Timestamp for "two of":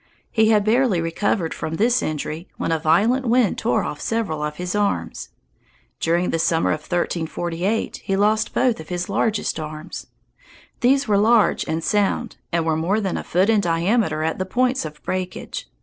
8.55-8.89